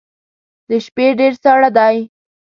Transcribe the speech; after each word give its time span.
د 0.69 0.71
شپې 0.85 1.07
ډیر 1.19 1.33
ساړه 1.43 1.69
دی 1.77 1.95